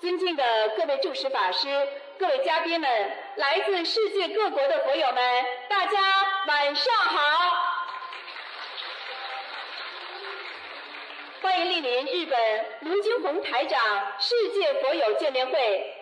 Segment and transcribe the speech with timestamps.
[0.00, 0.42] 尊敬的
[0.78, 1.68] 各位主持法师、
[2.18, 2.90] 各位嘉宾们、
[3.36, 5.98] 来自世界各国的佛友们，大家
[6.46, 7.20] 晚上好！
[11.42, 13.78] 欢迎莅临日本卢金红台长
[14.18, 15.94] 世界佛友见面会，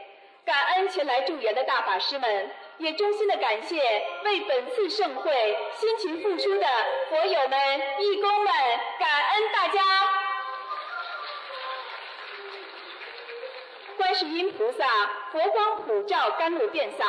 [0.45, 3.83] 感恩前来助缘的大法师们，也衷心的感谢
[4.25, 6.67] 为本次盛会辛勤付出的
[7.11, 8.53] 佛友们、义工们，
[9.01, 9.83] 感恩大家！
[14.19, 14.85] 观世音菩萨
[15.30, 17.04] 佛光普照，甘露遍洒，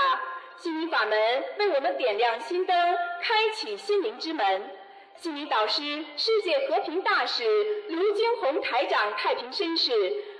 [0.58, 2.78] 心灵法门为我们点亮心灯，
[3.20, 4.70] 开启心灵之门。
[5.16, 7.44] 心灵导师、世界和平大使
[7.90, 9.92] 卢金红台长太平绅士，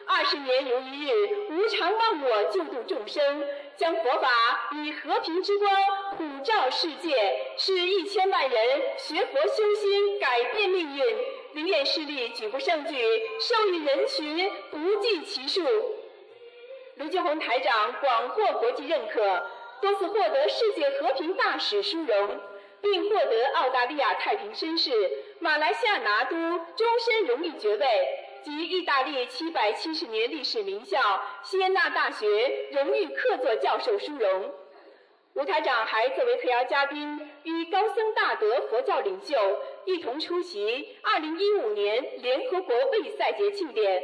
[0.06, 3.44] 二十年如一日，无常忘我，救度众生，
[3.76, 4.30] 将佛法
[4.76, 5.72] 以和平之光
[6.18, 11.04] 普照世界，使一千万人学佛修心，改变命运。
[11.54, 12.96] 灵验事例举不胜举，
[13.40, 15.64] 受益人群不计其数。
[17.00, 19.42] 卢金红台长广获国际认可，
[19.82, 22.38] 多次获得世界和平大使殊荣，
[22.82, 24.92] 并获得澳大利亚太平绅士、
[25.40, 27.86] 马来西亚拿督终身荣誉爵位
[28.44, 31.00] 及意大利七百七十年历史名校
[31.42, 34.54] 锡耶纳大学荣誉客座教授殊荣。
[35.36, 39.38] 吴台长还作为特邀嘉宾，与高僧大德佛教领袖
[39.86, 44.04] 一同出席2015年联合国卫赛节庆典。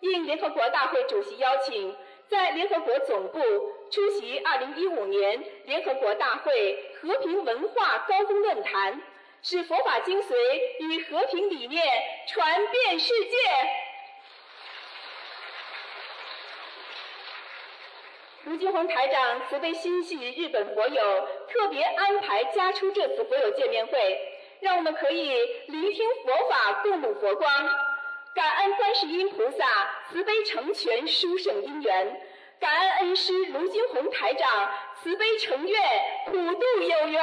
[0.00, 1.96] 应联合国大会主席邀请。
[2.28, 3.38] 在联合国总部
[3.90, 9.00] 出席2015年联合国大会和平文化高峰论坛，
[9.42, 10.34] 使佛法精髓
[10.80, 11.84] 与和平理念
[12.26, 13.36] 传遍世界。
[18.44, 24.18] 卢金红台长慈悲心系日本佛友，特别安排加出这次佛友见面会，
[24.60, 25.30] 让我们可以
[25.66, 27.85] 聆听佛法，共沐佛光。
[28.36, 29.64] 感恩观世音菩萨
[30.10, 32.20] 慈悲成全殊胜因缘，
[32.60, 35.82] 感恩恩师卢金红台长慈悲成愿
[36.26, 37.22] 普度有缘。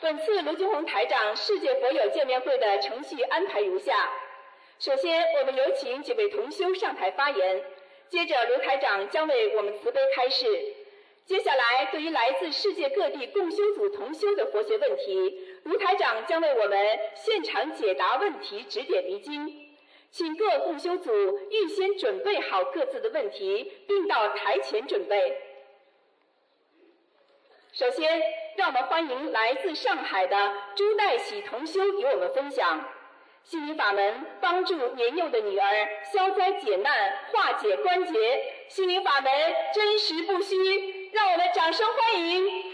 [0.00, 4.10] 本次卢金红台长世界佛友见面会的程序安排如下：
[4.78, 7.62] 首先，我们有请几位同修上台发言，
[8.08, 10.46] 接着卢台长将为我们慈悲开示。
[11.26, 16.78] 接下来，对于来自世界各地共修组同修的佛学问题，卢台长将为我们
[17.16, 19.74] 现场解答问题，指点迷津。
[20.12, 21.12] 请各共修组
[21.50, 25.42] 预先准备好各自的问题，并到台前准备。
[27.72, 28.22] 首先，
[28.56, 32.88] 让我们欢迎来自上海的朱代喜同修与我们分享
[33.42, 38.40] 心灵法门，帮助年幼的女儿消灾解难、化解关节。
[38.68, 39.32] 心灵法门
[39.74, 41.10] 真实不虚。
[41.12, 42.65] 让我们掌声欢迎！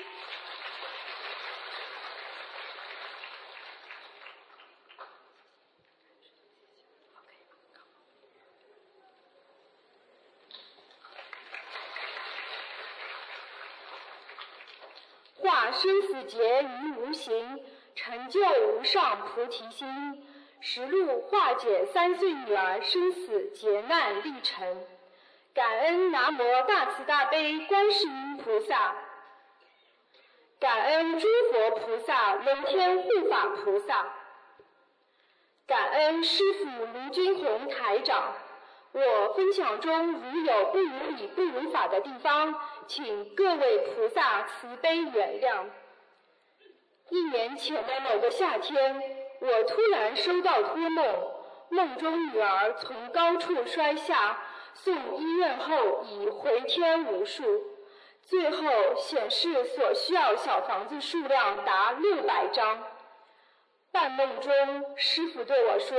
[16.32, 17.60] 结于无形，
[17.94, 20.26] 成就无上菩提心，
[20.62, 24.86] 实录化解三岁女儿生死劫难历程。
[25.52, 28.94] 感恩南无大慈大悲观世音菩萨，
[30.58, 34.06] 感恩诸佛菩萨、龙天护法菩萨，
[35.66, 38.32] 感恩师父卢军宏台长。
[38.92, 42.54] 我分享中如有不如理、不如法的地方，
[42.86, 45.66] 请各位菩萨慈悲原谅。
[47.12, 49.02] 一年前的某个夏天，
[49.38, 51.30] 我突然收到托梦，
[51.68, 54.38] 梦中女儿从高处摔下。
[54.72, 57.44] 送医院后已回天无术，
[58.22, 62.82] 最后显示所需要小房子数量达六百张。
[63.90, 65.98] 半梦中，师傅对我说：“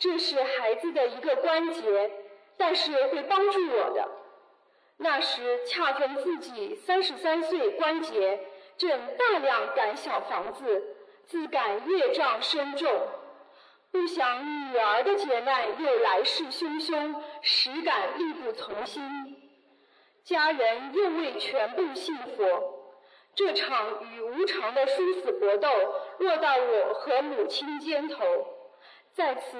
[0.00, 2.10] 这是孩子的一个关节，
[2.56, 4.08] 但是会帮助我的。”
[4.96, 8.40] 那时恰逢自己三十三岁，关节
[8.78, 10.96] 正大量赶小房子，
[11.26, 12.88] 自感业障深重。
[13.90, 19.02] 不想女儿的劫难又来势汹汹，实感力不从心。
[20.22, 22.94] 家人又未全部信佛，
[23.34, 25.68] 这场与无常的殊死搏斗
[26.18, 28.24] 落到我和母亲肩头。
[29.14, 29.58] 在此，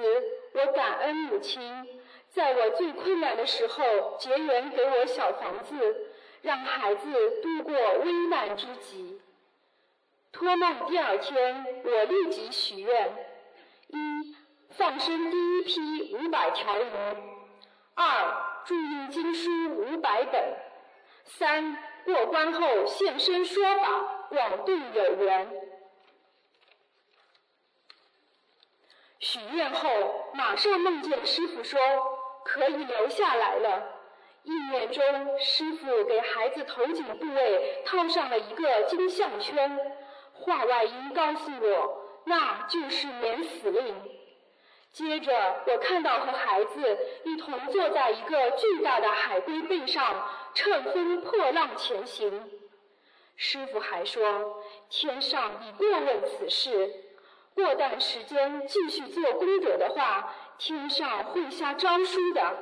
[0.53, 1.99] 我感恩母亲，
[2.29, 6.11] 在我最困难的时候结缘给我小房子，
[6.43, 9.08] 让孩子度过危难之急。
[10.31, 13.11] 托梦第二天，我立即许愿。
[13.87, 14.35] 一
[14.69, 16.87] 放生第一批五百条鱼，
[17.95, 20.55] 二注印经书五百本，
[21.25, 25.51] 三过关后现身说法，广度有缘。
[29.19, 29.89] 许愿后，
[30.35, 31.79] 马上梦见师傅说
[32.45, 33.95] 可以留下来了。
[34.43, 39.88] 意念中，师傅给孩子头颈部位套上了一个金项圈，
[40.41, 43.95] 话外音告诉我那就是免死令。
[44.91, 45.31] 接着，
[45.67, 52.49] 我看到和孩子一同坐在一个巨大的海龟背上，乘风破浪前行。
[53.35, 56.91] 师傅还说，天上已过问此事，
[57.53, 62.57] 过段时间继续做功德的话，天上会下诏书的。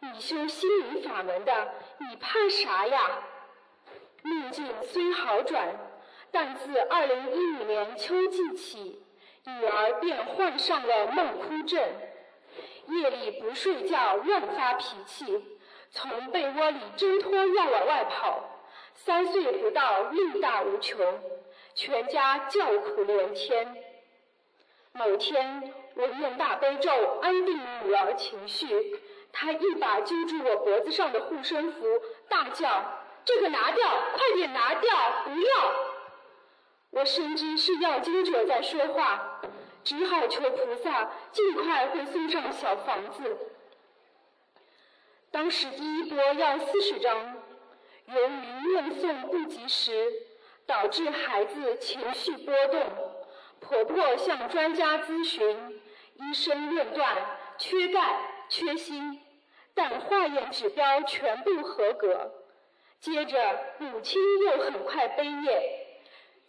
[0.00, 3.22] 你修心灵法门的，你怕啥呀？
[4.22, 5.68] 梦境虽好转，
[6.32, 9.02] 但自二零一五年秋季起，
[9.44, 11.82] 女儿便患上了梦哭症，
[12.86, 15.58] 夜里不睡觉，乱发脾气，
[15.90, 18.44] 从被窝里挣脱要往外跑。
[18.94, 21.20] 三岁不到，力大无穷，
[21.74, 23.84] 全家叫苦连天。
[24.92, 26.90] 某天，我念大悲咒，
[27.22, 29.00] 安定女儿情绪。
[29.32, 31.86] 她一把揪住我脖子上的护身符，
[32.28, 32.68] 大叫
[33.24, 34.90] ：“这个拿掉，快点拿掉，
[35.24, 35.89] 不要！”
[36.90, 39.40] 我深知是要经者在说话，
[39.84, 43.36] 只好求菩萨尽快会送上小房子。
[45.30, 47.36] 当时第一波要四十张，
[48.06, 50.12] 由于念诵不及时，
[50.66, 52.82] 导致孩子情绪波动。
[53.60, 55.80] 婆婆向专家咨询，
[56.14, 57.16] 医生论断
[57.56, 58.26] 缺钙。
[58.48, 59.20] 缺锌，
[59.74, 62.32] 但化验指标全部合格。
[62.98, 65.79] 接着，母亲又很快悲咽。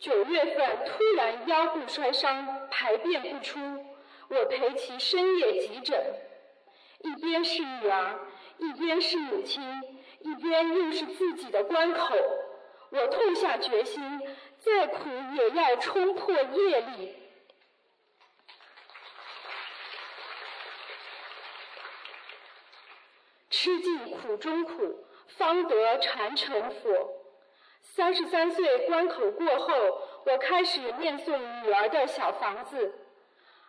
[0.02, 3.60] 九月份突然腰部摔伤，排便不出，
[4.30, 6.16] 我陪其深夜急诊。
[7.02, 8.20] 一边是女儿，
[8.58, 9.62] 一边是母亲，
[10.22, 12.16] 一边又是自己的关口。
[12.90, 14.02] 我痛下决心，
[14.58, 17.16] 再苦也要冲破业力。
[23.52, 27.21] 吃尽苦中苦，方得禅成佛。
[27.94, 32.96] 三十三岁关口过后，我开始念诵女儿的小房子。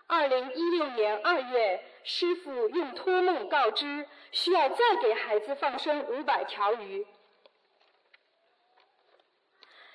[0.07, 7.05] 二零一六年二月，师傅用托梦告知，需要再给孩子放生五百条鱼。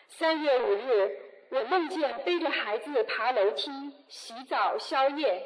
[0.09, 1.19] 三月五日，
[1.51, 3.71] 我梦见背着孩子爬楼梯、
[4.09, 5.41] 洗澡、宵夜。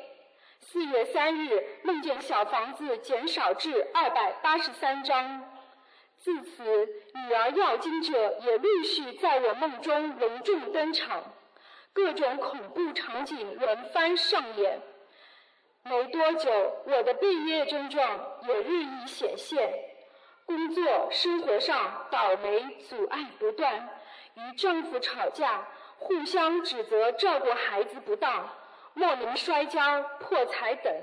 [0.60, 5.51] 四月三日，梦见小房子减少至二百八十三张。
[6.22, 11.34] 自此，女儿要经者也陆续在我梦中隆重登场，
[11.94, 14.80] 各种恐怖场景轮番上演。
[15.84, 19.74] 没多久，我的毕业症状也日益显现，
[20.46, 23.90] 工作、生活上倒霉阻碍不断，
[24.36, 25.68] 与丈夫吵架，
[25.98, 28.48] 互相指责照顾孩子不当。
[28.94, 30.94] 莫名摔跤、破财等，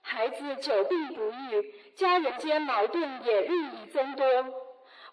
[0.00, 4.26] 孩子久病不愈，家人间矛盾也日益增多。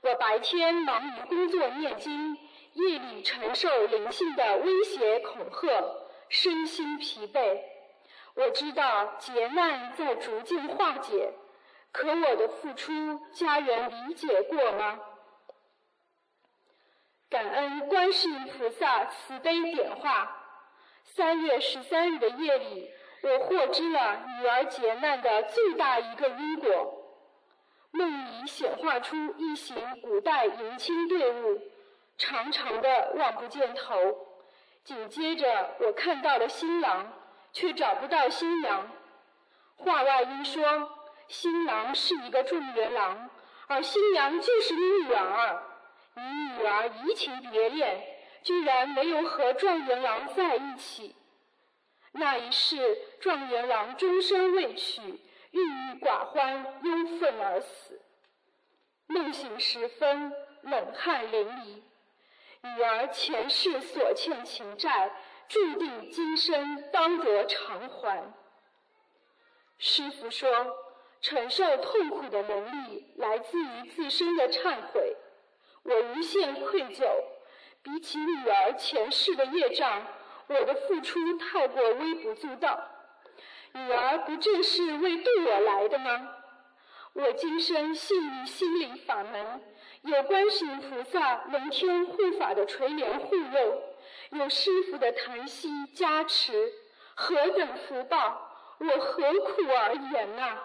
[0.01, 2.37] 我白天忙于工作念经，
[2.73, 5.69] 夜里承受灵性的威胁恐吓，
[6.27, 7.61] 身心疲惫。
[8.35, 11.33] 我知道劫难在逐渐化解，
[11.93, 14.99] 可我的付出，家人理解过吗？
[17.29, 20.39] 感恩观世音菩萨慈悲点化。
[21.05, 22.91] 三月十三日的夜里，
[23.23, 26.99] 我获知了女儿劫难的最大一个因果。
[27.91, 31.61] 梦里显化出一行古代迎亲队伍，
[32.17, 34.27] 长长的望不见头。
[34.83, 37.13] 紧接着，我看到了新郎，
[37.53, 38.87] 却找不到新娘。
[39.77, 40.89] 话外音说，
[41.27, 43.29] 新郎是一个状元郎，
[43.67, 45.63] 而新娘就是女儿。
[46.15, 48.05] 你女儿移情别恋。
[48.43, 51.15] 居然没有和状元郎在一起。
[52.13, 55.01] 那一世，状元郎终身未娶，
[55.51, 58.01] 郁郁寡欢，忧愤而死。
[59.07, 61.81] 梦醒时分，冷汗淋漓。
[62.61, 65.11] 女儿前世所欠情债，
[65.47, 68.33] 注定今生当得偿还。
[69.77, 70.49] 师傅说，
[71.19, 75.17] 承受痛苦的能力来自于自身的忏悔。
[75.83, 77.05] 我无限愧疚。
[77.81, 80.07] 比起女儿前世的业障，
[80.47, 82.89] 我的付出太过微不足道。
[83.73, 86.35] 女儿不正是为渡我来的吗？
[87.13, 89.61] 我今生信于心灵法门，
[90.01, 93.83] 有观世音菩萨龙天护法的垂怜护佑，
[94.31, 96.73] 有师傅的疼惜加持，
[97.15, 98.49] 何等福报！
[98.79, 100.57] 我何苦而言呐？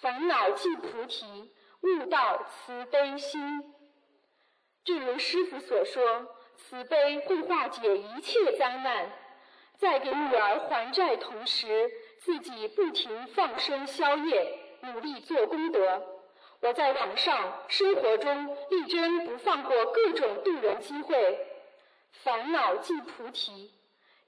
[0.00, 1.52] 烦恼即菩提，
[1.82, 3.74] 悟道慈悲心。
[4.84, 9.10] 正如师傅所说，慈悲会化解一切灾难。
[9.76, 16.02] 在给女儿还债同时，自己不停放生宵夜，努力做功德。
[16.60, 21.46] 我在网上、生活中力争不放过各种渡人机会。
[22.12, 23.72] 烦恼即菩提。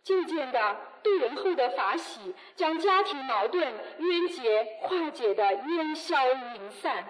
[0.02, 7.06] 渐渐的，渡人后的法喜，将家庭矛盾、冤结化解的烟消云散。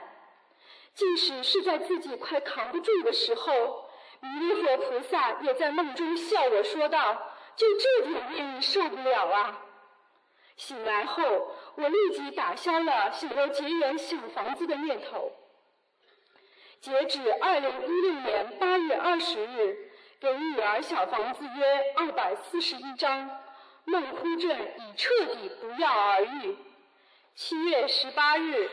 [0.95, 3.89] 即使是在自己快扛不住的时候，
[4.21, 9.61] 弥勒佛菩萨也在梦中笑我说道：“就这点愿你受不了啊！”
[10.57, 15.33] 醒来后，我立即打消了想要结缘小房子的念头。
[16.81, 19.91] 截止二零一六年八月二十日。
[20.21, 23.29] 给女儿小房子约二百四十一张，
[23.85, 26.57] 梦哭症已彻底不药而愈。
[27.35, 28.71] 七月十八日，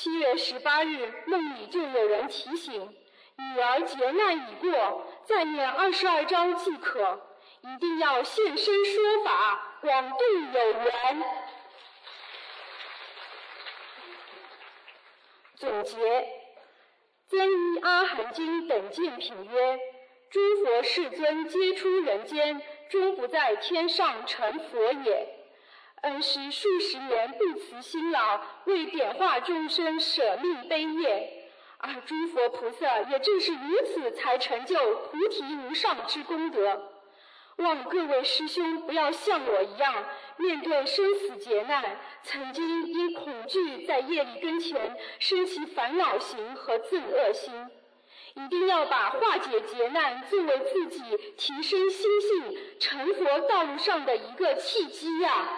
[0.00, 2.96] 七月十八日梦里就有人提醒
[3.36, 7.20] 女儿劫难已过，再念二十二章即可，
[7.62, 10.16] 一定要现身说法，广度
[10.52, 11.22] 有缘。
[15.56, 16.28] 总结。
[17.26, 19.80] 增一阿含经等见品曰：
[20.30, 25.37] 诸佛世尊皆出人间，终不在天上成佛也。
[26.02, 34.76] 恩师数十年不辞辛劳，为点化众生舍命悲业，而诸佛菩萨也正是如此，才成就
[35.10, 36.92] 菩提无上之功德。
[37.56, 40.04] 望各位师兄不要像我一样，
[40.36, 47.52] 面对生死劫难，曾经因恐惧在业力跟前生起烦恼心和憎恶心，
[48.34, 51.02] 一定要把化解劫难作为自己
[51.36, 55.57] 提升心性、成佛道路上的一个契机呀！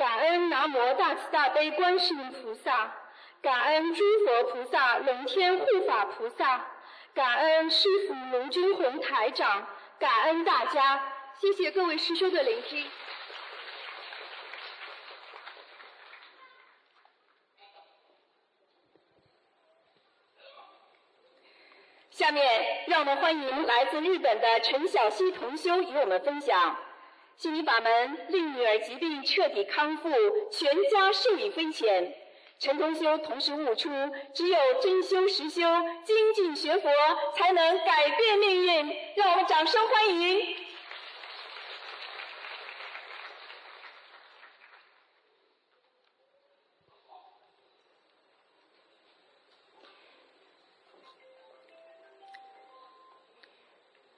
[0.00, 2.90] 感恩南无大慈大悲观世音菩萨。
[3.42, 6.64] 感恩诸佛菩萨、龙天护法菩萨，
[7.12, 9.66] 感恩师父龙军宏台长，
[9.98, 11.02] 感恩大家，
[11.38, 12.86] 谢谢各位师兄的聆听。
[22.10, 26.76] 下面让我们欢迎来自日本的陈小希同修与我们分享：
[27.40, 30.10] 心灵法门令女儿疾病彻底康复，
[30.50, 32.14] 全家受益匪浅。
[32.58, 33.88] 陈同修同时悟出，
[34.34, 35.62] 只有真修实修、
[36.04, 36.90] 精进学佛，
[37.34, 38.94] 才能改变命运。
[39.16, 40.54] 让我们掌声欢迎！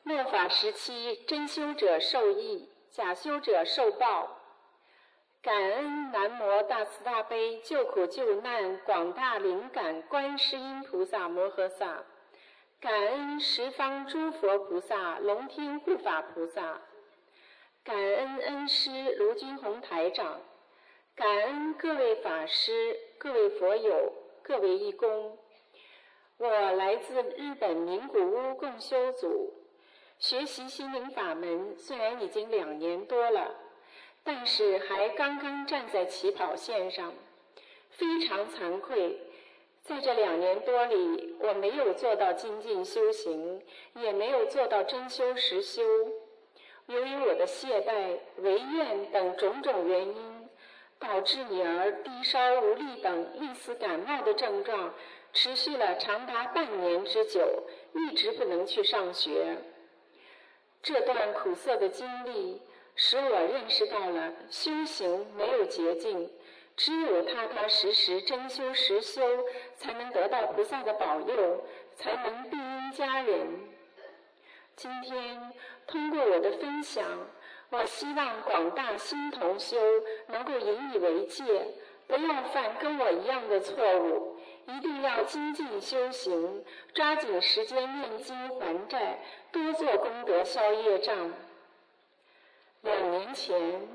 [0.02, 4.38] 末法时期，真修者受益，假修者受报。
[5.40, 12.04] 感恩南无大慈大悲救苦救难广大灵感观世音菩萨摩诃萨，
[12.78, 16.82] 感恩十方诸佛菩萨龙天护法菩萨，
[17.82, 20.42] 感恩恩师卢军宏台长，
[21.16, 25.38] 感恩各位法师、各位佛友、各位义工。
[26.36, 29.54] 我来自日本名古屋共修组，
[30.22, 33.56] 学习心灵法门虽然已经两年多了。
[34.22, 37.12] 但是还刚刚站在起跑线上，
[37.90, 39.18] 非常惭愧，
[39.82, 43.60] 在这两年多里，我没有做到精进修行，
[43.96, 45.82] 也没有做到真修实修。
[46.86, 50.48] 由于我的懈怠、违愿等种种原因，
[51.00, 54.94] 导致女儿低烧、无力等类似感冒的症状，
[55.32, 59.56] 持续了长达半年之久，一直不能去上学。
[60.82, 62.60] 这段苦涩的经历。
[62.94, 66.30] 使我认识到了修行没有捷径，
[66.76, 69.22] 只有踏踏实实真修实修，
[69.76, 71.64] 才能得到菩萨的保佑，
[71.96, 73.48] 才能庇荫家人。
[74.76, 75.54] 今天
[75.86, 77.02] 通过我的分享，
[77.70, 79.78] 我希望广大新同修
[80.26, 81.42] 能够引以为戒，
[82.06, 84.36] 不要犯跟我一样的错误，
[84.66, 86.62] 一定要精进修行，
[86.92, 89.18] 抓紧时间念经还债，
[89.52, 91.30] 多做功德消业障。
[92.80, 93.86] 两年前，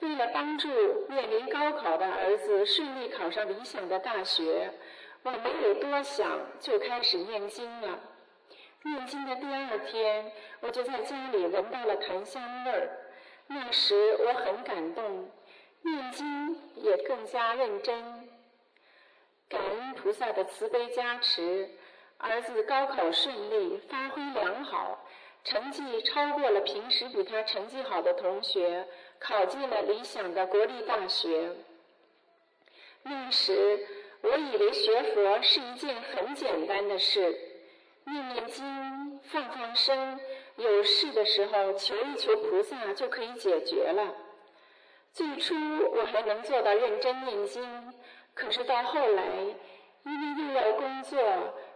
[0.00, 0.68] 为了帮助
[1.08, 4.72] 面临高考的儿子顺利考上理想的大学，
[5.22, 8.00] 我没有多想就开始念经了。
[8.84, 12.90] 念经的第二天，我就在家里闻到了檀香味儿。
[13.48, 15.30] 那时我很感动，
[15.82, 18.28] 念经也更加认真。
[19.48, 21.70] 感恩菩萨的慈悲加持，
[22.22, 25.04] 儿子高考顺利，发挥良好。
[25.44, 28.86] 成绩超过了平时比他成绩好的同学，
[29.18, 31.50] 考进了理想的国立大学。
[33.02, 33.84] 那时
[34.20, 37.36] 我以为学佛是一件很简单的事，
[38.04, 40.20] 念念经、放放生，
[40.54, 44.14] 有事的时候求一求菩萨就可以解决了。
[45.12, 45.56] 最初
[45.92, 47.92] 我还能做到认真念经，
[48.32, 49.24] 可是到后来，
[50.04, 51.18] 因为又要工作，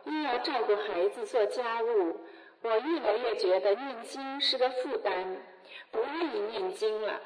[0.06, 2.20] 又要照顾孩子、做家务，
[2.62, 5.36] 我越来越觉得念经是个负担，
[5.90, 7.20] 不愿意念经了，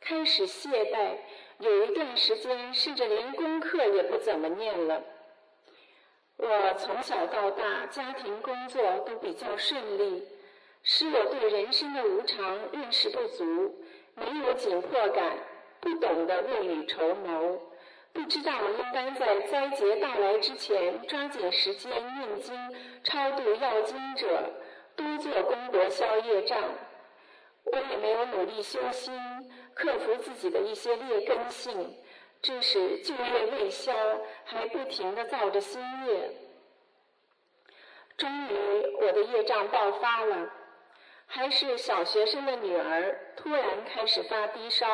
[0.00, 1.16] 开始懈怠。
[1.58, 5.02] 有一段时间，甚至连功课也不怎么念了。
[6.36, 10.26] 我从小到大，家庭工作都比较顺利，
[10.82, 13.84] 使我对人生的无常认识不足，
[14.14, 15.36] 没有紧迫感，
[15.80, 17.60] 不懂得未雨绸缪，
[18.12, 22.56] 不知道应该在灾劫到来之前抓紧时间念经、
[23.04, 24.52] 超度要经者，
[24.96, 26.58] 多做功德消业障。
[27.64, 29.14] 我也没有努力修心。
[29.74, 31.96] 克服自己的一些劣根性，
[32.42, 33.92] 致使旧业未消，
[34.44, 36.30] 还不停地造着新业。
[38.18, 40.50] 终于，我的业障爆发了，
[41.26, 44.86] 还是小学生的女儿突然开始发低烧，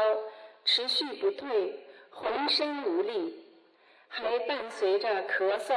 [0.64, 1.85] 持续不退，
[2.16, 3.44] 浑身无力，
[4.08, 5.74] 还伴随着咳嗽、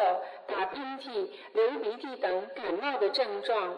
[0.47, 3.77] 打喷嚏、流鼻涕等感冒的症状，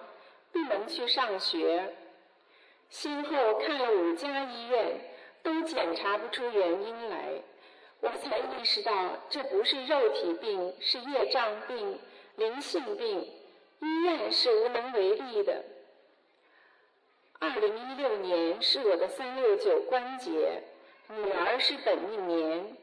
[0.51, 1.95] 不能去上学。
[2.89, 5.01] 先后看了五家医院。
[5.43, 7.41] 都检查不出原因来，
[7.99, 11.99] 我才意识到这不是肉体病，是业障病、
[12.35, 13.21] 灵性病，
[13.79, 15.63] 医院是无能为力的。
[17.39, 20.61] 二零一六年是我的三六九关节，
[21.15, 22.77] 女儿是本命年。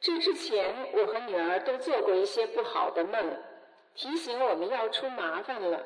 [0.00, 3.42] 这之前，我和女儿都做过一些不好的梦，
[3.94, 5.84] 提醒我们要出麻烦了，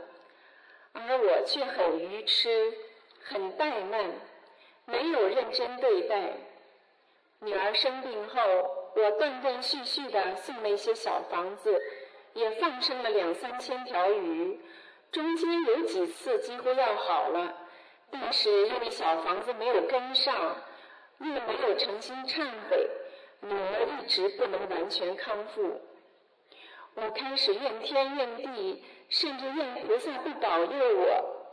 [0.93, 2.75] 而我却很愚痴，
[3.23, 4.11] 很怠慢。
[4.87, 6.33] 没有认真对待
[7.39, 8.41] 女儿生病后，
[8.97, 11.81] 我断断续续的送了一些小房子，
[12.35, 14.61] 也放生了两三千条鱼。
[15.13, 17.57] 中间有几次几乎要好了，
[18.11, 20.57] 但是因为小房子没有跟上，
[21.21, 22.91] 又没有诚心忏悔，
[23.41, 25.81] 女儿一直不能完全康复。
[26.95, 31.47] 我开始怨天怨地，甚至怨菩萨不保佑我。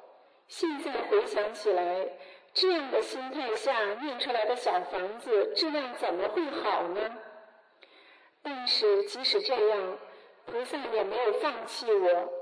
[0.47, 2.07] 现在回想起来。
[2.53, 7.17] 这样的心态下念出来的小房子质量怎么会好呢？
[8.41, 9.97] 但是即使这样，
[10.47, 12.33] 菩萨也没有放弃我，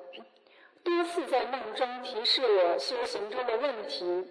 [0.86, 4.26] 多次在梦中提示我修行中的问题，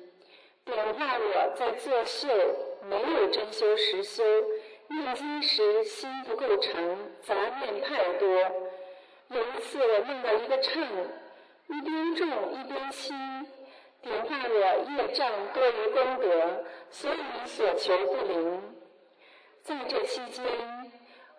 [0.64, 2.28] 点化我在作秀，
[2.88, 4.22] 没有真修实修，
[4.88, 8.28] 念经时心不够诚，杂念太多。
[9.28, 10.86] 有一次我梦到一个秤，
[11.68, 13.16] 一边重一边轻。
[14.02, 18.60] 点化我业障多于功德，所以所求不灵。
[19.62, 20.44] 在这期间，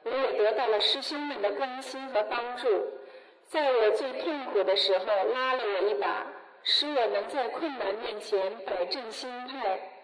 [0.03, 2.67] 我也得到了师兄们的关心和帮助，
[3.45, 6.25] 在我最痛苦的时候拉了我一把，
[6.63, 9.94] 使我能在困难面前摆正心态。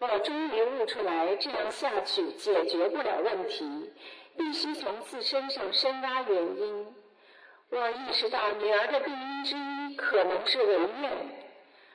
[0.00, 3.92] 我终于悟出来，这样下去解决不了问题，
[4.36, 6.94] 必须从自身上深挖原因。
[7.70, 11.10] 我意识到女儿的病因之一可能是违愿。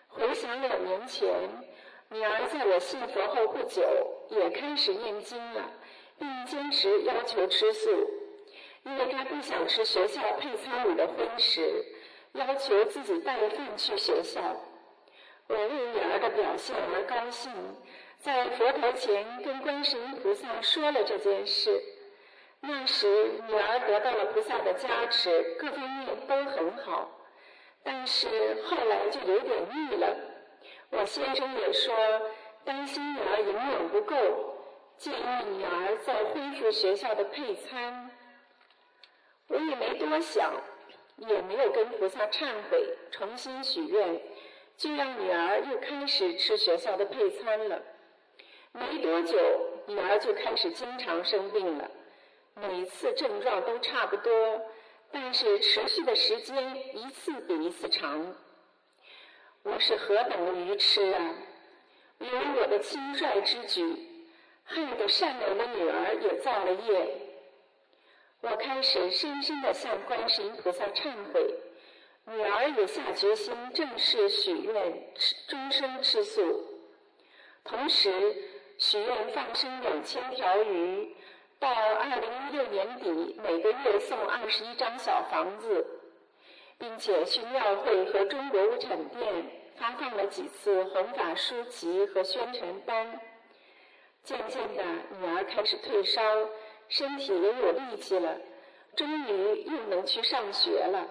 [0.07, 1.29] 回想两年前，
[2.09, 3.81] 女儿在我信佛后不久
[4.29, 5.71] 也开始念经了，
[6.17, 7.89] 并坚持要求吃素，
[8.83, 11.85] 因为她不想吃学校配餐里的荤食，
[12.33, 14.41] 要求自己带饭去学校。
[15.49, 17.51] 我为女儿的表现而高兴，
[18.19, 21.81] 在佛台前跟观世音菩萨说了这件事。
[22.61, 27.09] 那时，女儿得到了菩萨的加持，各方面都很好。
[27.83, 28.27] 但是
[28.65, 30.15] 后来就有点腻了。
[30.91, 31.95] 我先生也说
[32.63, 34.15] 担心女儿营养不够，
[34.97, 38.11] 建议女儿再恢复学校的配餐。
[39.47, 40.53] 我也没多想，
[41.17, 44.21] 也没有跟菩萨忏悔，重新许愿，
[44.79, 47.81] 就让女儿又开始吃学校的配餐了。
[48.71, 49.37] 没多久，
[49.87, 51.91] 女儿就开始经常生病了。
[52.55, 54.61] 每次症状都差不多，
[55.11, 58.33] 但是持续的时间一次比一次长。
[59.63, 61.35] 我是何等的愚痴啊！
[62.19, 63.97] 由于我的轻率之举，
[64.63, 67.17] 害得善良的女儿也造了业。
[68.39, 71.53] 我开始深深的向观世音菩萨忏悔，
[72.31, 76.63] 女儿也下决心正式许愿吃终生吃素，
[77.63, 78.35] 同时
[78.77, 81.15] 许愿放生两千条鱼。
[81.57, 85.85] 到二零一六年底，每个月送二十一张小房子，
[86.77, 93.19] 并且去庙会和中国物产店发放了几次弘法书籍和宣传单。
[94.23, 94.83] 渐渐的，
[95.19, 96.21] 女儿开始退烧，
[96.87, 98.37] 身体也有力气了，
[98.95, 101.07] 终于又能去上学了。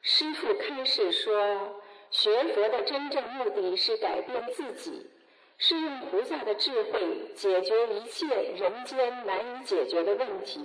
[0.00, 1.80] 师父开示说，
[2.10, 5.10] 学佛的真正目的是改变自己，
[5.58, 10.60] 是用菩萨的智慧解决一切人间难以解决的问题。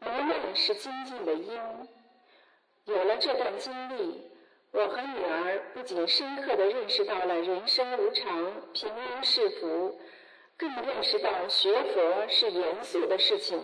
[0.00, 1.58] 磨难是精进的因。
[2.86, 4.22] 有了这段经历，
[4.72, 10.00] 我和女儿不仅深刻地认识到了人生无常、平安是福，
[10.56, 13.60] 更认识到学佛是严肃的事情，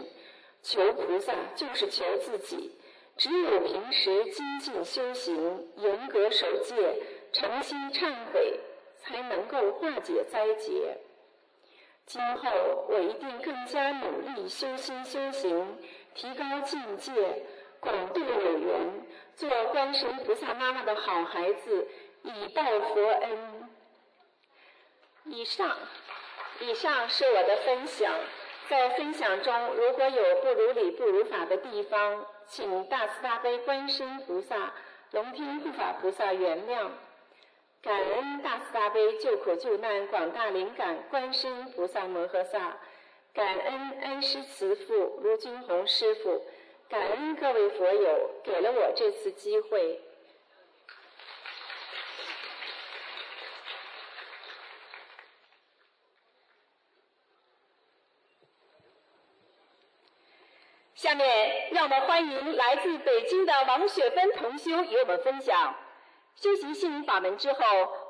[0.63, 2.73] 求菩萨就是求自己。
[3.17, 6.75] 只有平时精进修行、严格守戒、
[7.33, 8.59] 诚心忏悔，
[8.99, 10.99] 才能够化解灾劫。
[12.05, 12.51] 今后
[12.89, 15.79] 我一定更加努力修心修行。
[16.15, 17.13] 提高境界，
[17.81, 21.89] 广度有缘，做观世音菩萨妈妈的好孩子，
[22.23, 23.71] 以报佛恩。
[25.25, 25.79] 以上，
[26.61, 28.13] 以上是我的分享。
[28.73, 34.73] 在分享中，如果有不如理、不如法的地方，请大慈大悲观世菩萨、
[35.11, 36.89] 龙天护法菩萨原谅。
[37.83, 42.79] 感恩大慈大悲救苦救难广大灵感观世菩萨摩诃萨。
[43.35, 46.43] 感恩恩师慈父卢军宏师傅，
[46.89, 50.01] 感恩各位佛友给了我这次机会。
[61.03, 61.27] 下面
[61.73, 65.75] 让我们欢迎来自北京的王雪芬同修与我们分享。
[66.37, 67.59] 修习心灵法门之后，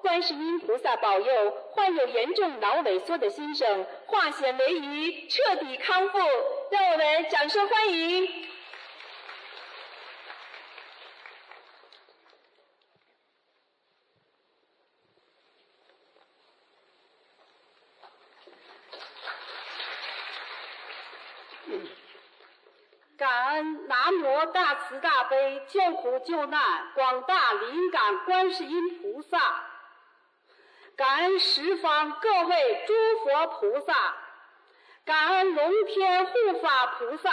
[0.02, 6.18] 观世音菩萨保佑患有严重脑萎缩的先生化险为夷，彻底康复。
[6.70, 8.28] 让我们掌声欢迎！
[23.18, 29.38] 感恩南无大慈大悲救苦救难广大灵感观世音菩萨，
[30.96, 33.92] 感恩十方各位诸佛菩萨，
[35.04, 36.32] 感恩龙天护
[36.62, 37.30] 法菩萨，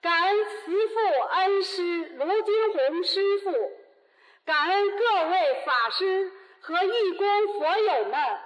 [0.00, 1.82] 感恩慈父恩师
[2.16, 3.52] 卢金红师傅，
[4.46, 8.38] 感恩各位法师和义工佛友们。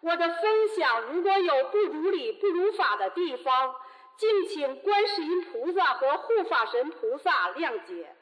[0.00, 3.76] 我的分享如果有不如理、不如法的地方，
[4.20, 8.14] 敬请观世音菩萨和护法神菩萨谅解，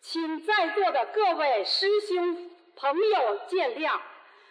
[0.00, 3.98] 请在座的各位师兄朋友见谅。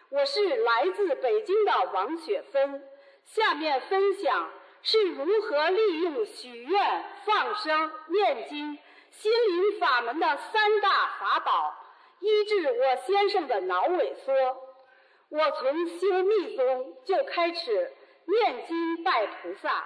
[0.10, 2.86] 我是来自北京的王雪芬，
[3.24, 4.50] 下面分享
[4.82, 8.78] 是如何利用许愿、放生、念经、
[9.12, 11.74] 心灵法门的三大法宝，
[12.20, 14.34] 医治我先生的脑萎缩。
[15.30, 17.94] 我从修密宗就开始
[18.26, 19.86] 念经拜菩萨。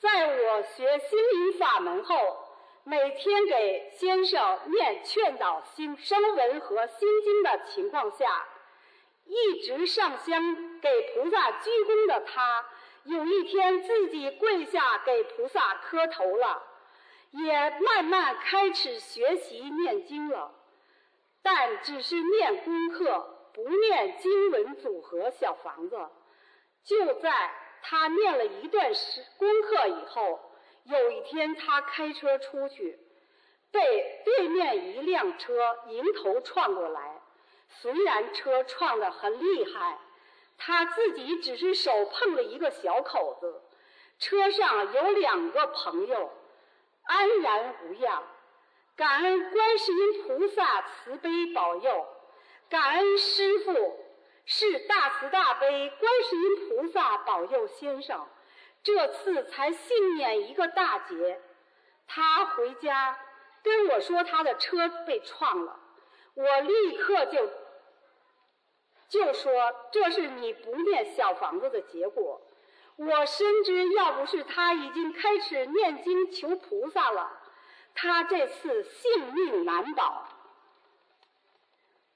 [0.00, 2.16] 在我学心灵法门后，
[2.84, 8.46] 每天给先生念劝导心声文和心经的情况下，
[9.26, 12.64] 一直上香给菩萨鞠躬的他，
[13.04, 16.62] 有一天自己跪下给菩萨磕头了，
[17.32, 20.54] 也慢慢开始学习念经了，
[21.42, 26.08] 但只是念功课，不念经文组合小房子。
[26.82, 27.50] 就在。
[27.82, 30.38] 他念了一段时功课以后，
[30.84, 32.98] 有一天他开车出去，
[33.72, 37.20] 被对面一辆车迎头撞过来。
[37.68, 39.98] 虽然车撞得很厉害，
[40.58, 43.62] 他自己只是手碰了一个小口子，
[44.18, 46.32] 车上有两个朋友
[47.04, 48.22] 安然无恙。
[48.96, 52.06] 感恩观世音菩萨慈悲保佑，
[52.68, 53.99] 感恩师父。
[54.52, 58.26] 是大慈大悲观世音菩萨保佑先生，
[58.82, 61.40] 这次才幸免一个大劫。
[62.08, 63.16] 他回家
[63.62, 65.78] 跟我说他的车被撞了，
[66.34, 67.48] 我立刻就
[69.08, 69.52] 就说
[69.92, 72.42] 这是你不念小房子的结果。
[72.96, 77.40] 我深知要不是他已经开始念经求菩萨了，
[77.94, 80.26] 他这次性命难保。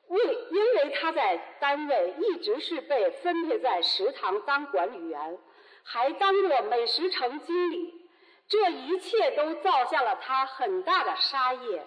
[0.08, 5.38] 为因为他在单位一直是被分配在食堂当管理员，
[5.82, 8.08] 还当过美食城经理，
[8.46, 11.86] 这一切都造下了他很大的杀业。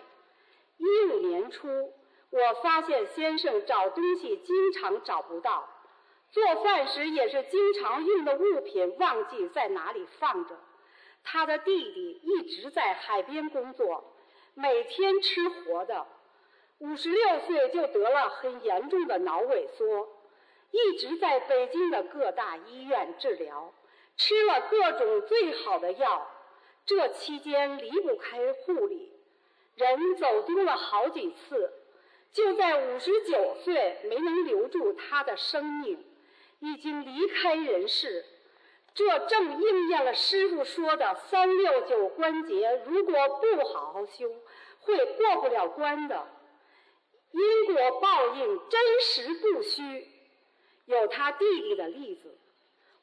[0.77, 1.67] 一五年初，
[2.29, 5.67] 我发现先生找东西经常找不到，
[6.31, 10.57] 做饭时也是经常用的物品忘记在哪里放着。
[11.23, 14.13] 他的弟弟一直在海边工作，
[14.53, 16.05] 每天吃活的。
[16.79, 20.09] 五十六岁就得了很严重的脑萎缩，
[20.69, 23.73] 一直在北京的各大医院治疗，
[24.15, 26.29] 吃了各种最好的药。
[26.85, 29.11] 这期间离不开护理，
[29.75, 31.73] 人走丢了好几次，
[32.31, 36.05] 就在五十九岁没能留住他的生命，
[36.59, 38.23] 已经离开人世。
[38.93, 44.31] 这正应验了师傅说的“三六九关节如果不好好修，
[44.81, 46.27] 会过不了关的”。
[47.31, 50.07] 因果报应真实不虚。
[50.85, 52.37] 有他弟弟的例子，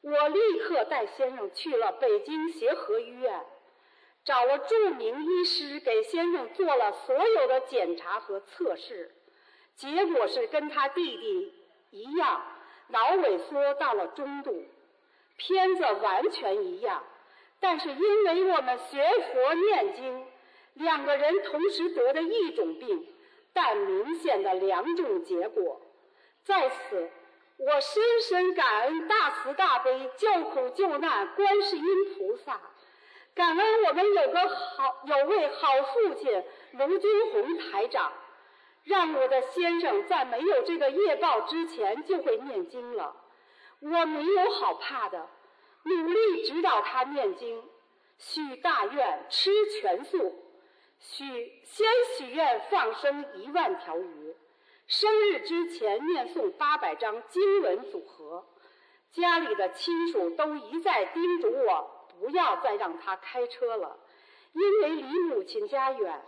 [0.01, 3.45] 我立刻带先生去了北京协和医院。
[4.23, 9.13] 找了著名医师给先生做了所有的检查和测试，
[9.75, 11.53] 结果是跟他弟弟
[11.91, 12.41] 一样，
[12.87, 14.65] 脑萎缩到了中度。
[15.37, 17.03] 片子完全一样，
[17.59, 20.25] 但是因为我们学佛念经，
[20.73, 23.07] 两个人同时得的一种病，
[23.55, 25.79] 但明显的两种结果。
[26.43, 27.09] 在此，
[27.57, 32.59] 我深深感恩大慈大悲救苦救难观世音菩萨。
[33.33, 38.11] 感恩我们有个好有位好父亲卢军红台长，
[38.83, 43.15] 让我的先生在没有这个业报之前就会念经了。
[43.79, 45.27] 我没有好怕的，
[45.83, 47.63] 努力指导他念经，
[48.17, 50.44] 许大愿吃全素，
[50.99, 54.35] 许先许愿放生一万条鱼，
[54.87, 58.45] 生日之前念诵八百张经文组合。
[59.11, 61.91] 家里的亲属都一再叮嘱我。
[62.17, 63.99] 不要再让他开车了，
[64.53, 66.21] 因为离母亲家远。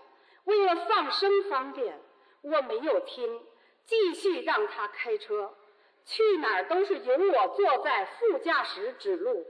[0.43, 1.97] 为了放生方便，
[2.41, 3.41] 我没有听，
[3.85, 5.55] 继续让他开车。
[6.05, 9.47] 去哪儿都是由我坐在副驾驶指路，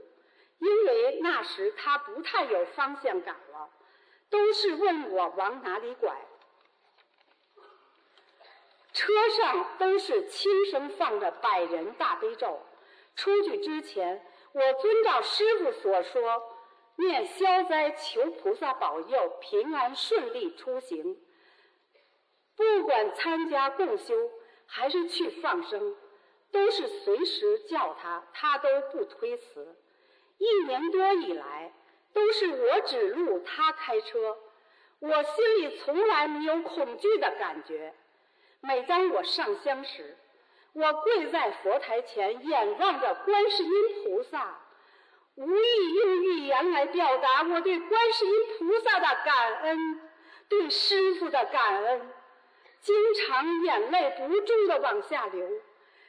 [0.60, 3.34] 因为那时他不太有方向感，
[4.30, 6.16] 都是问我往哪里拐。
[8.92, 12.60] 车上都是轻声放着百人大悲咒。
[13.16, 14.24] 出去之前。
[14.50, 16.56] 我遵照师傅所说，
[16.96, 21.20] 念消灾，求菩萨保佑平安顺利出行。
[22.56, 24.14] 不管参加共修
[24.66, 25.94] 还是去放生，
[26.50, 29.76] 都是随时叫他，他都不推辞。
[30.38, 31.72] 一年多以来，
[32.12, 34.36] 都是我指路，他开车，
[35.00, 37.94] 我心里从来没有恐惧的感觉。
[38.60, 40.16] 每当我上香时，
[40.72, 44.58] 我跪在佛台前，眼望着观世音菩萨，
[45.36, 50.00] 无意用语言来表达我对观世音菩萨的感恩，
[50.48, 52.10] 对师傅的感恩，
[52.80, 55.48] 经常眼泪不住的往下流。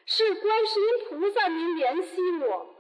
[0.06, 2.76] 是观世音菩萨您怜惜我，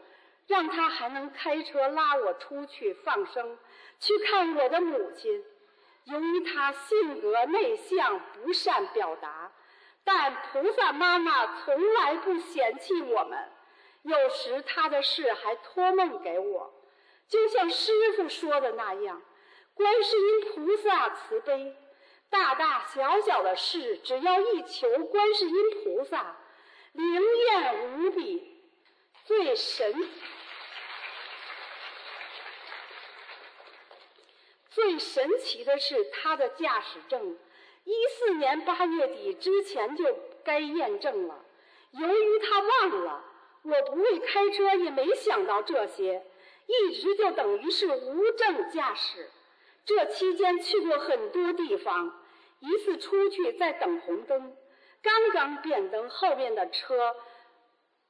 [0.49, 3.59] 让他还能开车拉我出去放生，
[3.99, 5.45] 去看我的母亲。
[6.05, 9.51] 由于他性格内向，不善表达。
[10.03, 13.47] 但菩萨妈妈从来不嫌弃我们，
[14.01, 16.73] 有时她的事还托梦给我，
[17.27, 19.21] 就像师傅说的那样，
[19.75, 21.77] 观世音菩萨慈悲，
[22.31, 26.37] 大大小小的事只要一求观世音菩萨，
[26.93, 28.55] 灵验无比。
[29.25, 29.93] 最神、
[34.79, 37.37] 最神奇的是他的驾驶证。
[37.83, 41.43] 一四年八月底之前就该验证了，
[41.91, 43.25] 由于他忘了，
[43.63, 46.25] 我不会开车，也没想到这些，
[46.65, 49.29] 一直就等于是无证驾驶。
[49.83, 52.17] 这期间去过很多地方，
[52.59, 54.55] 一次出去在等红灯，
[55.01, 57.17] 刚刚变灯，后面的车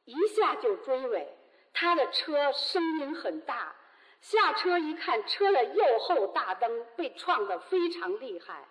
[0.05, 1.35] 一下就追尾，
[1.73, 3.75] 他的车声音很大，
[4.21, 8.67] 下车一看，车的右后大灯被撞得非常厉害。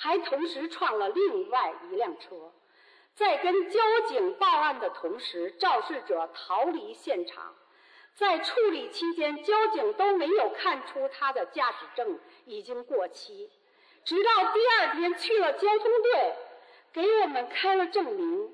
[0.00, 2.52] 还同时撞了另外一辆车，
[3.14, 7.54] 在跟交警报案的同时，肇事者逃离现场。
[8.14, 13.50] 在处理期间，交警都没有看出他的驾驶证已经过期。
[14.04, 16.36] 直到第二天去了交通队，
[16.92, 18.52] 给我们开了证明，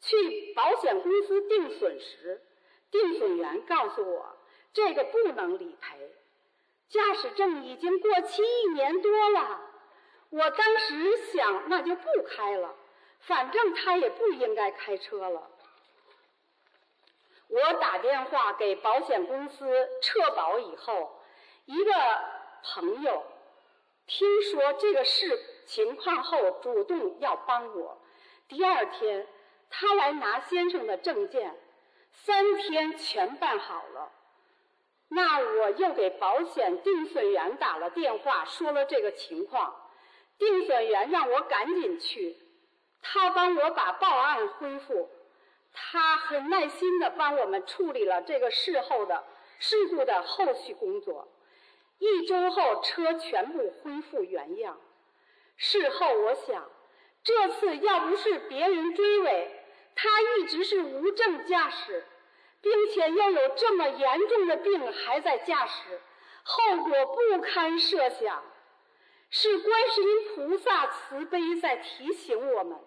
[0.00, 2.42] 去保险公司定损时，
[2.90, 4.34] 定损员告诉我
[4.72, 6.12] 这个不能理赔，
[6.88, 9.60] 驾驶证已经过期一年多了。
[10.30, 12.74] 我当时想，那就不开了，
[13.18, 15.50] 反正他也不应该开车了。
[17.48, 21.20] 我打电话给保险公司撤保以后，
[21.64, 21.92] 一个
[22.62, 23.24] 朋友
[24.06, 27.98] 听说这个事情况后，主动要帮我。
[28.46, 29.26] 第二天，
[29.68, 31.58] 他来拿先生的证件，
[32.12, 34.12] 三天全办好了。
[35.12, 39.74] 那我又给保险定损员打了电话，说了这个情况。
[40.38, 42.38] 定损员让我赶紧去，
[43.02, 45.10] 他帮我把报案恢复。
[45.72, 49.24] 他很耐心地帮我们处理了这个事后的
[49.58, 51.28] 事故的后续工作。
[51.98, 54.80] 一周后，车全部恢复原样。
[55.56, 56.70] 事后我想，
[57.22, 62.06] 这次要不是别人追尾，他一直是无证驾驶，
[62.62, 66.00] 并且又有这么严重的病还在驾驶，
[66.42, 68.42] 后果不堪设想。
[69.30, 72.78] 是观世音菩萨慈悲在提醒我们，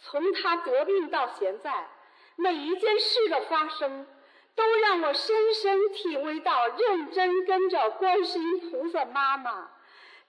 [0.00, 1.90] 从他得病到现在。
[2.36, 4.06] 每一件事的发生，
[4.54, 9.72] 都让我深深体会到认真跟着观世音菩萨妈妈，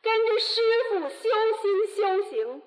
[0.01, 1.29] 跟着师傅修
[1.61, 2.61] 心修行，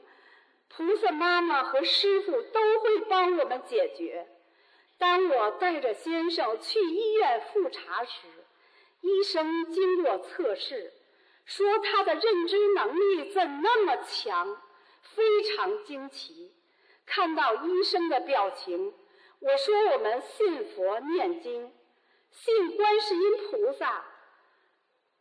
[0.68, 4.28] 菩萨妈妈和师傅都会帮我们解决。
[5.02, 8.28] 当我带着先生去医院复查时，
[9.00, 10.92] 医生经过测试，
[11.44, 14.62] 说他的认知能力怎那么强，
[15.02, 16.54] 非常惊奇。
[17.04, 18.94] 看到医生的表情。
[19.40, 21.72] 我说我们信佛念经，
[22.30, 24.04] 信观世音菩萨。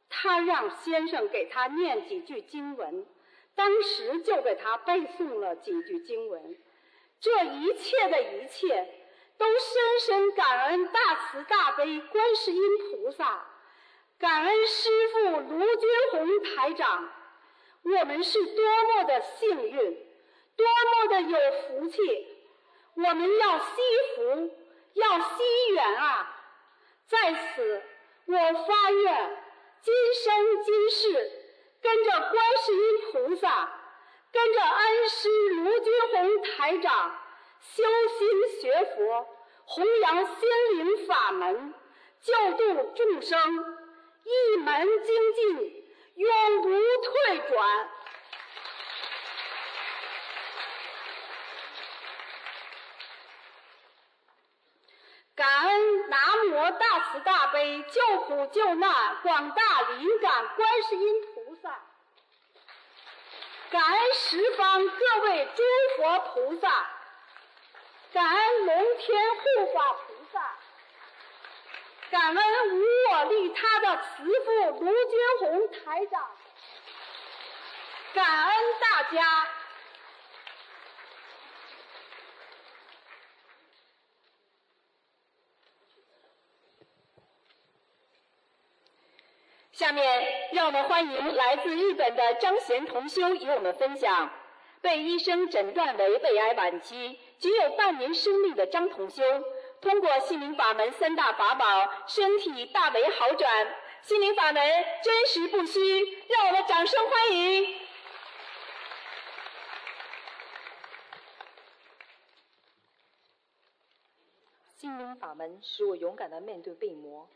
[0.10, 3.08] 他让先生给他念几句经文，
[3.56, 6.56] 当时就给他背诵了几句经文。
[7.20, 9.01] 这一切的一切，
[9.42, 13.44] 都深深感恩大慈大悲观世音菩萨，
[14.20, 17.10] 感恩师父卢军红台长。
[17.82, 19.98] 我们是多么的幸运，
[20.56, 21.98] 多么的有福气。
[22.94, 23.66] 我们要惜
[24.16, 24.52] 福，
[24.94, 26.38] 要惜缘啊！
[27.08, 27.82] 在此，
[28.28, 29.44] 我发愿，
[29.82, 31.32] 今生今世，
[31.82, 33.72] 跟着观世音菩萨，
[34.32, 37.21] 跟着恩师卢军红台长，
[37.62, 37.84] 修
[38.18, 39.28] 心学佛，
[39.66, 41.74] 弘扬心灵法门，
[42.20, 43.40] 救度众生，
[44.24, 47.90] 一门精进，永不退转。
[55.36, 61.80] 感恩南无大慈大悲救苦救难广大灵感观世音菩萨，
[63.70, 65.64] 感恩十方各位诸
[65.96, 66.90] 佛菩萨，
[68.14, 70.58] 感恩龙天护法菩萨，
[72.10, 72.38] 感恩
[72.76, 76.30] 无我利他的慈父卢军红台长，
[78.14, 79.48] 感恩大家。
[89.72, 94.30] 下面让我们欢迎来自日本的张贤同修与我们分享，
[94.82, 99.24] 被医生诊断为胃癌晚期，仅有半年生命的张同修，
[99.82, 103.76] 通过心灵法门三大法宝，身体大为好转。
[104.04, 104.64] 心灵法门
[105.04, 105.80] 真实不虚，
[106.30, 107.80] 让我们掌声欢迎。
[114.78, 117.28] 心灵法门使我勇敢地面对病魔。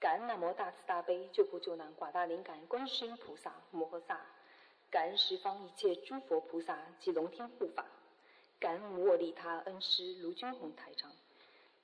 [0.00, 4.20] 感恩南无大慈大悲救苦救难广大灵感观世音菩萨摩诃萨，
[4.90, 7.84] 感恩十方一切诸佛菩萨及龙天护法，
[8.64, 11.12] 感恩我利他恩师卢军宏台长，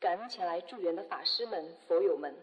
[0.01, 2.35] 感恩前来助缘的法师们佛友们。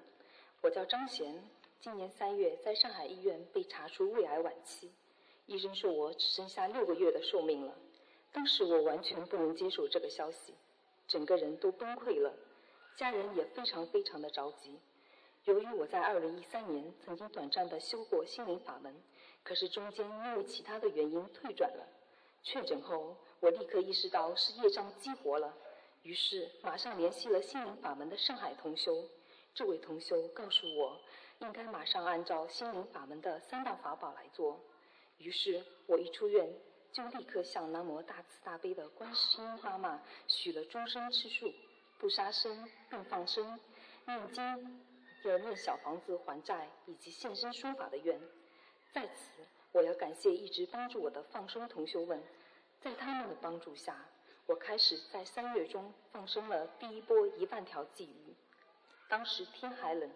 [0.62, 1.42] 我叫张贤，
[1.82, 4.92] 今年三月在上海医院被查出胃癌晚期，
[5.48, 7.74] 医生说我只剩下六个月的寿命了。
[8.32, 10.54] 当时我完全不能接受这个消息，
[11.08, 12.32] 整个人都崩溃了，
[12.96, 14.80] 家人也非常非常的着急。
[15.46, 18.94] 由于我在二零一三年曾经短暂的修过心灵法门，
[19.44, 21.88] 可是中间因为其他的原因退转了。
[22.44, 25.54] 确诊后，我立刻意识到是业障激活了，
[26.04, 29.08] 于是马上联系了心灵法门的上海同修。
[29.54, 31.00] 这位同修告诉我，
[31.40, 34.60] 应该马上按照心灵法门的三大法宝来做。
[35.18, 36.52] 于是我一出院，
[36.92, 41.52] 就立刻向南无大慈大悲的观世音妈妈许了终身吃素、
[41.98, 43.60] 不杀生、并放生、
[44.06, 44.84] 念经。
[45.24, 48.18] 要念小房子还债以及现身说法的愿，
[48.94, 52.24] 在此我要感谢一直帮助我的放生同修们，
[52.82, 54.06] 在他们的帮助下，
[54.46, 58.36] 我开始在三月中放生了第一波一万条鲫鱼。
[59.10, 60.12] 当时天还冷，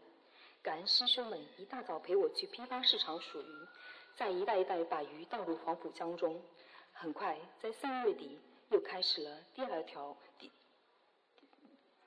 [0.62, 3.68] 感恩师兄们一大早陪我去批发市场数鱼，
[4.16, 6.42] 再一袋一袋把鱼倒入黄浦江中。
[6.94, 8.40] 很快，在三月底
[8.70, 10.52] 又开始了第二条第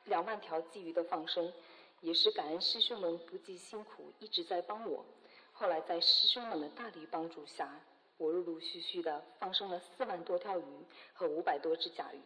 [0.05, 1.53] 两万条鲫鱼的放生。
[2.01, 5.07] 也是感恩师兄们不计辛苦一直在帮我。
[5.55, 7.81] 后来在师兄们的大力帮助下，
[8.17, 10.65] 我陆陆续续的放生了四万多条鱼
[11.13, 12.21] 和五百多只甲鱼，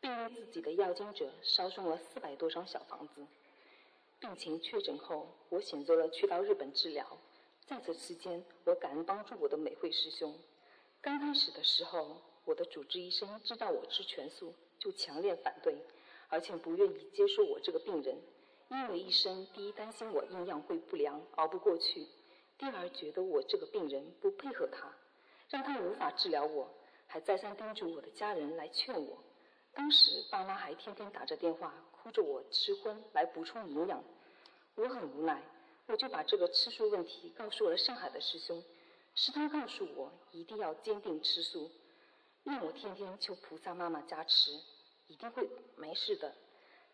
[0.00, 3.26] 并为自己的要经者烧送了四百多张小房子。
[4.20, 7.18] 病情确诊后，我选择了去到日本治疗。
[7.66, 10.38] 在此期间，我感恩帮助我的美惠师兄。
[11.00, 15.76] 刚开始的时候，我的主治医生知道我吃全素，就强烈反对。
[16.28, 18.16] 而且不愿意接受我这个病人，
[18.68, 22.06] 因为医生第一担心我营养会不良熬不过去，
[22.58, 24.96] 第二觉得我这个病人不配合他，
[25.54, 26.68] 让他无法治疗我，
[27.06, 29.22] 还再三叮嘱我的家人来劝我。
[29.72, 34.02] 当时爸妈还天天打着电话哭着我吃荤来补充营养，
[34.74, 35.40] 我很无奈，
[35.86, 38.64] 我就把这个吃素问题告诉了上海的师兄，
[39.14, 41.70] 是他告诉我一定要坚定吃素，
[42.42, 44.50] 让我天天求菩萨妈妈加持。
[45.06, 46.34] 一定会没事的。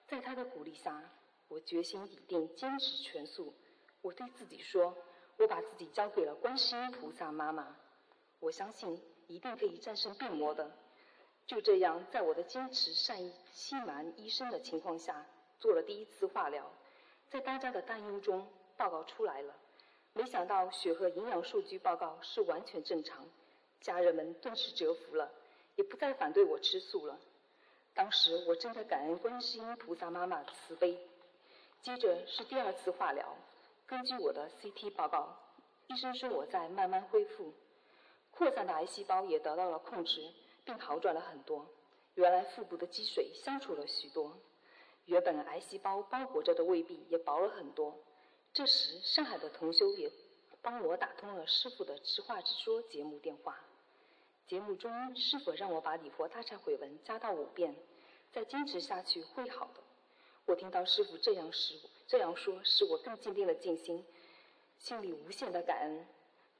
[0.07, 1.03] 在他的鼓励下，
[1.49, 3.55] 我决心一定坚持全素。
[4.03, 4.95] 我对自己说
[5.39, 7.75] ：“我把自己交给了观世音菩萨妈妈，
[8.41, 10.71] 我相信一定可以战胜病魔的。”
[11.47, 15.27] 就这样，在我的坚持、善意、欺瞒医生的情况下，
[15.59, 16.71] 做了第一次化疗。
[17.29, 19.55] 在大家的担忧中，报告出来了。
[20.13, 23.27] 没想到血和营养数据报告是完全正常，
[23.81, 25.31] 家人们顿时折服了，
[25.77, 27.19] 也不再反对我吃素了。
[27.95, 30.99] 当时我正在感恩观世音菩萨妈妈慈悲。
[31.83, 33.37] 接着是第二次化疗，
[33.87, 35.37] 根据我的 CT 报告，
[35.89, 37.53] 医生说我在慢慢恢复，
[38.41, 40.33] 扩散的癌细胞也得到了控制，
[40.65, 41.67] 并好转了很多。
[42.15, 44.35] 原来腹部的积水消除了许多，
[45.05, 47.99] 原本癌细胞包裹着的胃壁也薄了很多。
[48.55, 50.11] 这时，上海的同修也
[50.63, 53.61] 帮我打通了师傅的直话直说节目电话。
[54.47, 57.77] 节目中，师傅让我把礼佛大忏悔文加到五遍，
[58.33, 59.83] 再坚持下去会好的。
[60.47, 64.03] 我听到师傅这样时这样说，使我更坚定了信心，
[64.79, 66.07] 心里无限的感恩。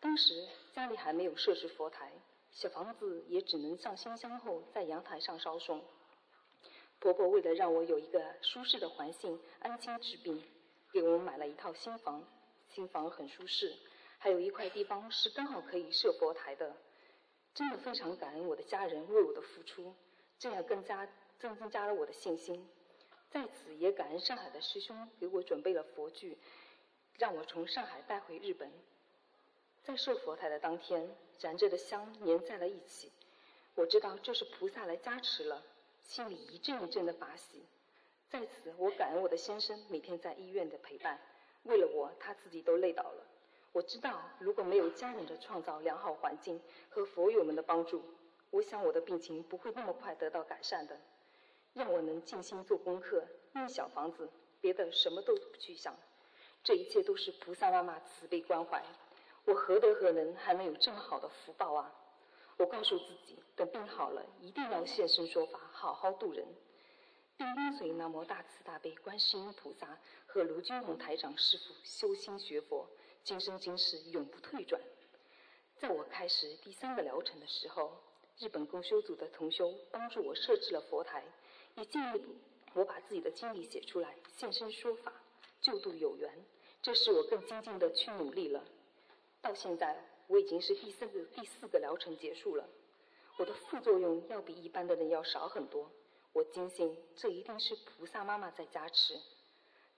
[0.01, 2.11] 当时家里还没有设置佛台，
[2.51, 5.85] 小房子也只能上新香后在阳台上烧送。
[6.99, 10.43] 婆婆为了让我有一个舒适的环境安心治病，
[10.91, 12.27] 给我们买了一套新房，
[12.69, 13.77] 新房很舒适，
[14.19, 16.75] 还有一块地方是刚好可以设佛台的。
[17.53, 19.95] 真的非常感恩我的家人为我的付出，
[20.39, 21.07] 这样更加
[21.39, 22.67] 增增加了我的信心。
[23.29, 26.39] 在此也感恩上海的师兄给我准备了佛具，
[27.19, 28.73] 让我从上海带回日本。
[29.83, 31.09] 在设佛台的当天，
[31.41, 33.11] 燃着的香粘在了一起，
[33.75, 35.63] 我知道这是菩萨来加持了，
[36.03, 37.65] 心里一阵一阵的法喜。
[38.29, 41.19] 在此，我感恩我的先生每天在医院的陪伴，
[41.65, 43.27] 为了我，他自己都累倒了。
[43.73, 48.03] 我知道，如果没有家人的创造良好环境和佛友们的帮助，
[48.51, 51.01] 我想我的病情不会那么快得到改善的。
[51.73, 53.25] 让我能静心做功课、
[53.55, 54.29] 念小房子，
[54.61, 55.97] 别的什么都不去想。
[56.63, 58.85] 这一切都是菩萨妈妈慈悲关怀，
[59.45, 61.93] 我何德何能还能有这么好的福报啊？
[62.57, 66.47] 我告诉自己，等病好了，一定要现身说法，好好度人，
[67.37, 72.87] 并跟随南无大慈大悲观世音菩萨和卢军宏台长师傅修心学佛。
[73.25, 74.81] 今生今世永不退转。
[75.79, 78.03] 在我开始第三个疗程的时候，
[78.39, 81.25] 日本共修组的同修帮助我设置了佛台，
[81.77, 82.25] 也建议
[82.75, 85.13] 我把自己的经历写出来，现身说法，
[85.63, 86.31] 救度有缘。
[86.83, 88.65] 这使我更精进的去努力了。
[89.43, 92.69] 到现在，我已经是第三个第四个疗程结束了，
[93.39, 95.91] 我的副作用要比一般的人要少很多。
[96.33, 99.19] 我坚信这一定是菩萨妈妈在加持。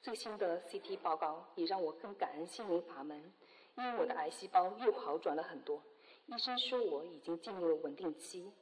[0.01, 3.33] 最新的 CT 报告也让我更感恩心灵法门，
[3.77, 5.83] 因为我的癌细胞又好转了很多。
[6.27, 8.53] 医生说我已经进入了稳定期，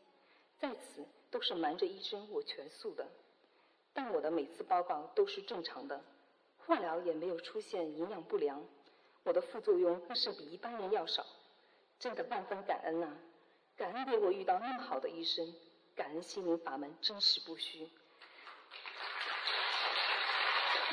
[0.59, 3.07] 在此都是瞒着医生我全素的，
[3.93, 6.03] 但我的每次报告都是正常的，
[6.59, 8.66] 化疗也没有出现营养不良，
[9.23, 11.25] 我的副作用更是比一般人要少，
[11.99, 13.09] 真的万分感恩呐！
[13.77, 15.55] 感恩给我遇到那么好的医生，
[15.95, 17.89] 感恩心灵法门真实不虚。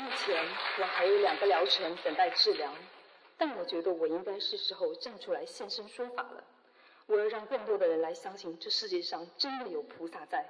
[0.00, 0.44] 目前
[0.78, 2.72] 我还有两个疗程等待治疗，
[3.36, 6.44] 但我觉得我应该是时候站出来现身说法了。
[7.06, 10.46] 我要让更多的人来相信，这世界上真的有菩萨在。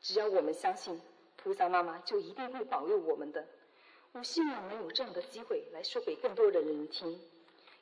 [0.00, 1.00] 只要我们相信，
[1.36, 3.46] 菩萨妈妈就一定会保佑我们的。
[4.14, 7.20] 我希望能有这样的机会来说给更多的人听。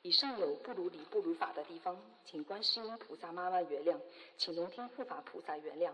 [0.01, 3.95] 以上有不如理不如法的地方，请观世音菩萨妈妈原谅，
[4.35, 5.91] 请龙天护法菩萨原谅。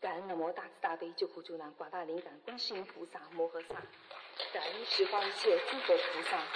[0.00, 3.74] 感恩南无大慈大悲救苦救难广大灵感观世音菩萨摩诃萨。
[4.52, 6.46] 感恩十方一切诸佛菩萨，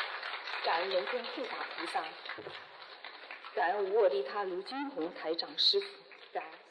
[0.64, 2.04] 感恩龙天护法菩萨，
[3.56, 5.86] 感恩无我利他卢军宏台长师傅，
[6.32, 6.65] 感恩。